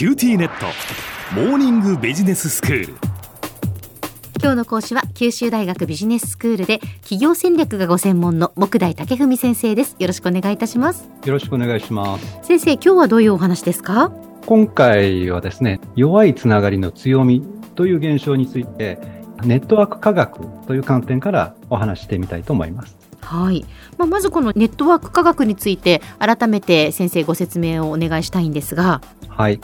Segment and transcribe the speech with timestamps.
[0.00, 0.64] QTnet。
[1.34, 2.94] モーニングビジネススクール。
[4.42, 9.96] 今日の講師は九州大学ビジネススクールで企業戦略がご専門の目代武史先生です。
[9.98, 11.06] よろしくお願いいたします。
[11.26, 12.38] よろしくお願いします。
[12.44, 14.10] 先生今日はどういうお話ですか？
[14.46, 17.42] 今回はですね弱いつながりの強み
[17.74, 18.98] という現象について
[19.44, 22.96] ネットワーク科学という観点からお話してみたいと思います。
[23.20, 23.66] はい、
[23.98, 29.02] まあ、まずこのネットワーク科学について改めて先生ご説明をお願いしたいんですが。
[29.28, 29.60] はい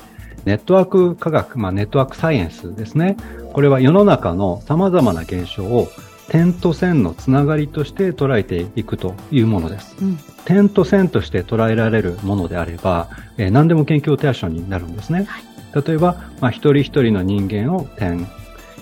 [0.47, 3.17] ネットワーク科学、まあ、ネットワークサイエンスですね。
[3.53, 5.89] これは世の中の様々な現象を
[6.29, 9.97] 点と線のつながりとして捉えていくというものです。
[10.01, 15.25] うん、点と線として捉えられるものであれば、えー、何でも研究対象になるんですね。
[15.25, 18.27] はい、例えば、まあ、一人一人の人間を点、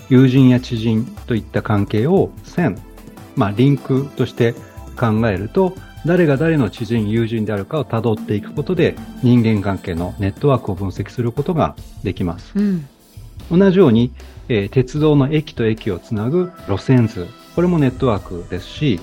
[0.09, 2.77] 友人や知人といった関係を線、
[3.35, 4.53] まあ、リンクとして
[4.99, 12.51] 考えると、誰が誰の知人、友人であるかを辿っていくことで人間関係のネットワークを分析することができます。
[12.55, 12.87] うん、
[13.51, 14.11] 同じように、
[14.47, 18.99] えー、鉄道の駅と駅をつなぐ路線図、これもネットワークですし、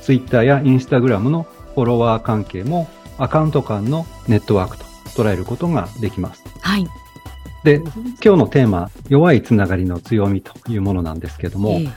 [0.00, 4.84] ツイッターやインスタグラムのフォロワー関係もアカウント間のネットワークと
[5.20, 6.44] 捉えることができます。
[6.60, 6.86] はい。
[7.64, 7.80] で、
[8.22, 11.88] 今日のテーマ、弱いつながりの強みというものなんですけども、え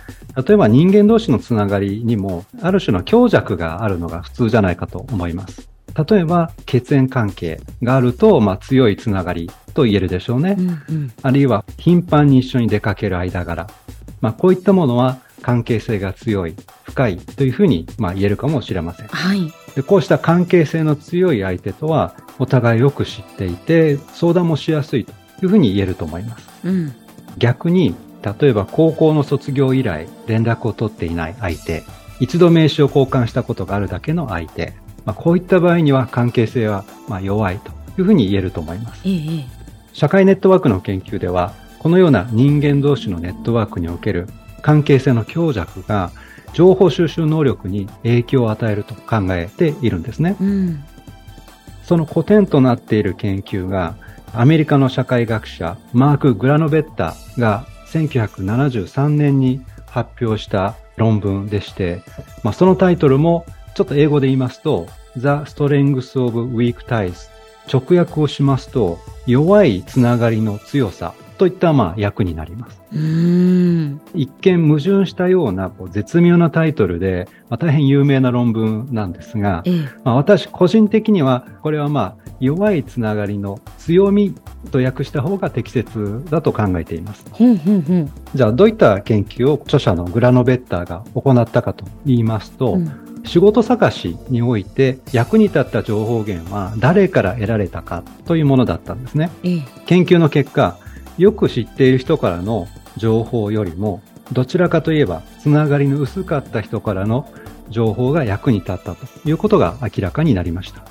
[0.46, 5.68] 例えば人間同士のつながりにも、ある種の強弱があるのが普通じゃないかと思います。
[6.10, 10.56] 例えば、血縁関係があると、まあ、強いつながりと言えるでしょうね。
[10.60, 13.68] うんうん、あるいは、頻繁に一緒に出かける間柄。
[14.22, 19.08] まあ、こういったものは関係性が強い、深いというふうに、まあ、言えるかもしれません。
[19.08, 19.52] はい。
[19.76, 26.48] でこうした関係性の強い相手とは、お互いよく知っていて、相談もしやすいというふうに言えると思います。
[26.64, 26.94] うん、
[27.40, 27.96] 逆に、
[28.40, 31.84] 例えば高校の卒業以来連絡を取っていない相手、
[32.20, 34.74] 一度名刺を交換したことがあるだけの相手、
[35.06, 39.02] まあ、こういった場合には関係性はま弱いというふうに言えると思います。
[39.06, 39.46] ええ、
[39.94, 44.28] 社会ネットワークの研究では、このような人間同士のネットワークにおける
[44.62, 46.12] 関係性の強弱が
[46.54, 50.36] 情報収集能力に影響を与えると考えているんですね。
[50.42, 50.84] うん、
[51.84, 53.96] その古典となっている研究が
[54.34, 62.04] アメリカの社会学者マーク・グラノベッタが1973年に発表した論文でして、
[62.44, 67.30] まあ、そのタイトルもちょっと英語で言いますと The Strengths of Weak Ties
[67.72, 71.14] 直訳をしますと弱いつながりの強さ。
[71.38, 72.82] といったまあ役になります。
[74.14, 84.36] 一見矛盾したようなこう絶妙なタイトルで、まあ、大変有名な論文なんですが、ええ、まあ、私個人的にはこれはまあ弱いつながりの強み
[84.72, 87.26] と訳した方が適切だと考えています。
[88.34, 99.30] じゃあどういった研究を著者のグラノベッターが行ったかと言いますと、うん、仕事探しにおいて役に立った情報源は誰から得られたかというものだったんですね。
[99.44, 100.78] え、研究の結果、
[101.18, 102.68] よく知っている人からの
[102.98, 104.02] 情報よりも、
[104.32, 107.30] どちらかといえば、つながりの薄かった人からの
[107.70, 110.84] 情報が役に立ったということが明らかになりました。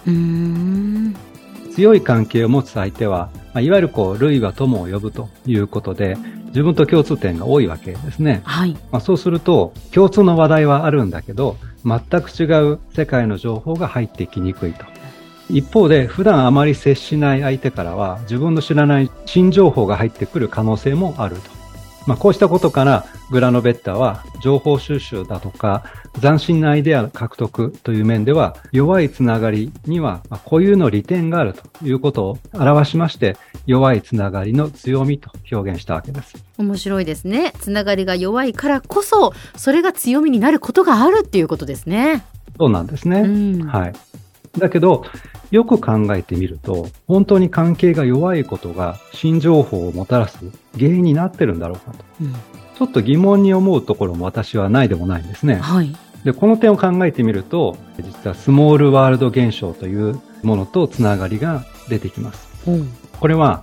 [1.75, 6.17] 強い関係を持つ相手は、まあ、いわゆるこう、類は友を呼ぶということで、
[6.47, 8.41] 自分と共通点が多いわけですね。
[8.45, 8.73] はい。
[8.91, 14.87] まあ、そうすると、共通の話題はあるんだけど、全く違う世界の情報が入ってきにくいと。
[15.49, 21.57] 一方で普段あまり接しない相手からは自分の知らない新情報が入ってくる可能性もあると。
[22.07, 25.85] まあ、こうしたことからグラノベッタは情報収集だとか
[26.21, 33.37] 斬新なアイデア獲得という面では弱いつながりには固有の利点があるということを表しまして
[33.67, 36.37] 弱いつながりの強みと表現したわけです。
[36.59, 37.53] 面白いですね。
[37.59, 42.25] つながりが弱いからこそそれが強みになることがあるっていうことですね。
[42.57, 43.21] そうなんですね。
[43.21, 43.93] うん、はい。
[44.59, 45.05] だけど、
[45.51, 50.39] よく考えてみると、本当に関係が弱いことが新情報をもたらす
[50.77, 52.05] 原因になってるんだろうかと。
[52.21, 55.57] うん、ちょっと疑問に思うところも私はないでもないんですね。
[55.57, 55.95] はい。
[56.25, 62.49] で、この点を考えてみると、実はスモールワールド現象というものとつながりが出てきます。
[62.69, 62.89] うん、
[63.21, 63.63] これは、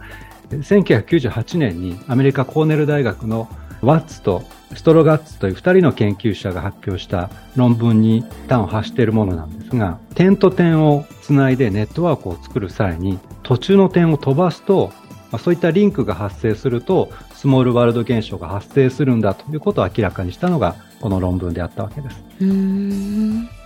[0.50, 3.50] 1998年にアメリカコーネル大学の
[3.84, 4.44] ワッツと
[4.76, 14.92] ストロガッツという2人の研究者が発表した論文に端を発しているものなんですが、点と点をつないでネットワークを作る際に、途中の点を飛ばすと、
[15.32, 22.24] まあ、そういったリンクが発生すると、スモールワールド現象が発生するんだということを明らかにしたのが、この論文であったわけです。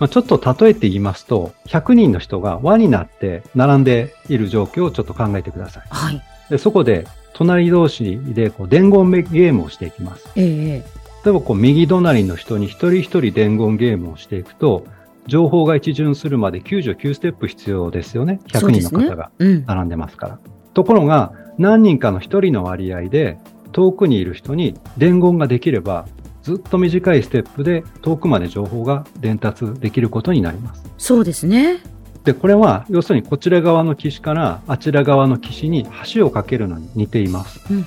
[0.00, 5.84] まあ、ちょっと例えて言いますと、100人の人が輪になって並んでいる状況をちょっと考えてください。
[5.88, 7.06] はい、でそこで
[7.38, 10.28] 隣同士でこう伝言ゲームをしていきます。
[10.34, 10.84] ええ、
[11.24, 14.84] 例えばこう右隣の人に一人一人伝言ゲームをしていくと、
[15.28, 18.40] 情報が一巡するまで99ステップ必要ですよね。
[18.48, 20.38] 100人の方が並んでますから。
[20.44, 23.38] うん、ところが、何人かの一人の割合で
[23.70, 26.08] 遠くにいる人に伝言ができれば、
[26.42, 30.84] ずっと短いステップで遠くまで情報が伝達できることになります。
[30.98, 31.82] そうですね。
[32.28, 37.60] で、これは要するにこちら側の岸からあちら側の岸に橋を架けるのに似ています。
[37.70, 37.84] うんうん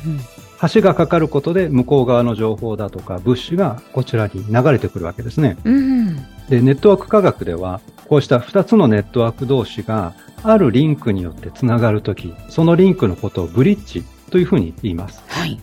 [0.73, 5.57] 橋がかかることで向こう側の情報だとか物資がこちらに流れてくるわけですね。
[5.63, 6.17] うん、
[6.49, 10.13] で、ネットワーク科学では、こうした2つのネットワーク同士が
[10.43, 15.23] あるリンクによってつながるとき、そのリンクのことをブリッジというふうに言います。
[15.29, 15.59] はい。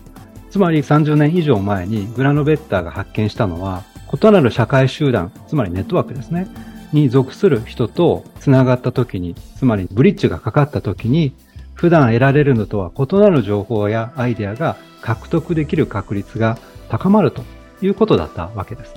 [0.49, 3.83] つまり30年以上前にグラノベッターが発見したのは、
[4.21, 6.49] 異なる社会集団、つまりネットワークですね、
[6.93, 11.33] に属する人とつながったときに、つまりブリッジがかかったときに、
[11.73, 16.57] 普段得られるのとは異なる情報やアイデアが獲得できる確率が
[16.89, 17.43] 高まると
[17.81, 18.93] いうことだったわけです。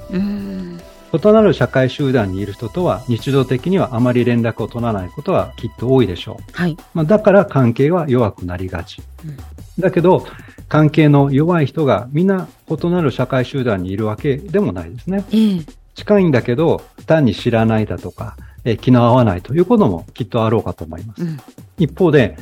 [1.14, 6.52] 異なる社会集団にいる人とは日常的にはあまり連絡を取らないことはきっと多いでしょう。
[6.52, 6.76] はい。
[6.94, 9.02] まあ、だから関係は弱くなりがち。
[9.24, 9.36] うん、
[9.78, 10.26] だけど、
[10.68, 15.22] 関係の弱い人がみんな異なる社会集団にいるわけでもないですね。
[15.30, 21.22] えー、近いんだけど、単に知らないだとか、えー、気の合わないということもきっとあろうかと思います。
[21.22, 21.38] うん、
[21.78, 22.36] 一方で、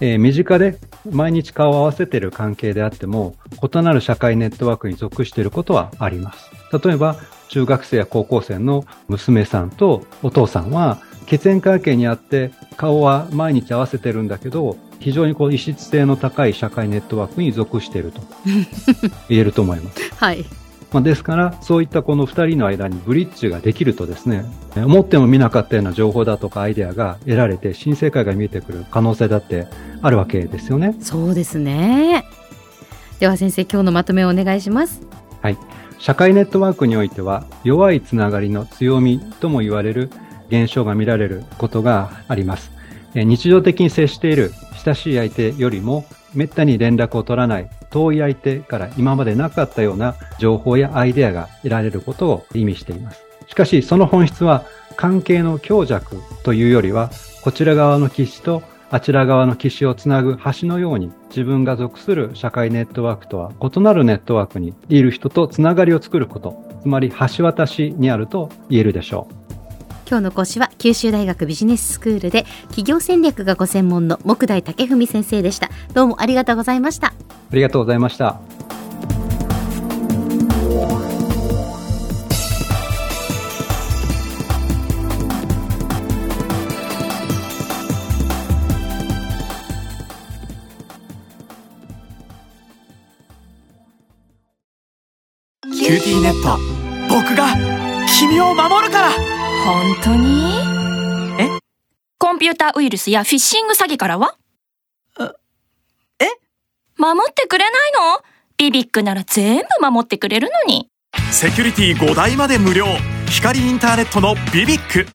[0.00, 0.78] えー、身近で
[1.10, 6.50] 毎日顔を合わせている関係であっても、異なる社会ネットワークに属していることはあります。
[6.84, 7.16] 例えば、
[7.48, 18.20] 中学生や高校生の娘さんとお父さんは、血縁関係にあって顔は毎日合わせてるんだけど、非常にこう異質性の高い社会ネットワークに属していると
[19.28, 20.00] 言えると思います。
[20.16, 20.44] はい。
[20.96, 24.46] まあ、ですから、そういったこの2人の間にブリッジができるとですね、
[24.76, 29.66] 思っても見なかったような情報だとかアイデアが得られて、新世界が見えてくる可能性だって
[30.00, 30.96] あるわけですよね。
[31.00, 32.24] そうですね。
[33.20, 35.02] では先生、今日のまとめをお願いします。
[35.42, 35.58] はい。
[35.98, 40.08] 社会ネットワークにおいては、弱いつながりの強みとも言われる
[40.48, 42.72] 現象が見られることがあります。
[43.14, 44.50] 日常的に接している
[44.82, 46.06] 親しい相手よりも
[46.36, 53.22] めったに連絡を取らない遠い相手から今までなかったような情報やアイデアが得られることを意味しています。
[53.48, 54.64] しかしその本質は
[54.96, 57.10] 関係の強弱というよりは
[57.42, 69.45] こちら側の岸とあちら側の岸をつなぐ橋のように自分が属する社会ネットワークとは異なるネットワークにいる人とつながりを作ること、つまり橋渡しにあると言えるでしょう。
[70.08, 75.68] 今日の講師は九州大学ビジネススクールで企業戦略がご専門の木大武文先生でした。
[75.94, 77.08] どうもありがとうございました。
[77.08, 77.12] あ
[77.52, 78.40] りがとうございました。
[95.86, 96.58] QTnet
[97.08, 97.54] 僕が
[98.18, 100.54] 君を守るから本当に？
[101.38, 101.58] え？
[102.18, 104.36] コンピューターウイルスやフィッシング詐欺からは？
[106.20, 106.26] え？
[106.96, 108.22] 守ってくれないの？
[108.56, 110.88] BBIQなら全部守ってくれるのに。
[111.30, 112.86] セキュリティ5台まで無料。
[113.28, 115.06] 光インターネットの BBIQ。